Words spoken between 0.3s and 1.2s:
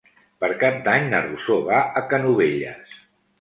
Per Cap d'Any na